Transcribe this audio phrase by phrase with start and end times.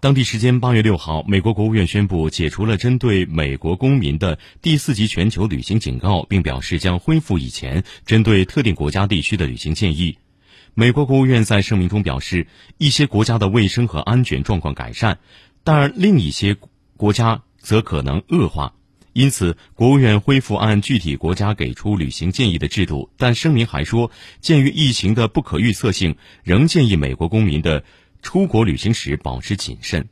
[0.00, 10.16] 当地时间八月六号，美国国务院宣布解除了针对美国公民的第四级全球旅行警告，并表示将恢复以前针对特定国家地区的旅行建议。
[10.72, 12.46] 美国国务院在声明中表示，
[12.78, 15.18] 一些国家的卫生和安全状况改善，
[15.64, 16.56] 但另一些
[16.96, 18.72] 国家则可能恶化。
[19.12, 24.10] 因此，国务院恢复按具体国家给出旅行建议的制度，但声明还说，
[24.40, 27.84] 鉴于疫情的不可预测性，仍建议美国公民的
[28.22, 30.08] 出国旅行时保持谨慎。